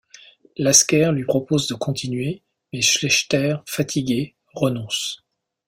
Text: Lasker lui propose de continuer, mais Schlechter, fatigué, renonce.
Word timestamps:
Lasker 0.57 1.11
lui 1.13 1.25
propose 1.25 1.67
de 1.67 1.75
continuer, 1.75 2.41
mais 2.73 2.81
Schlechter, 2.81 3.57
fatigué, 3.67 4.35
renonce. 4.55 5.23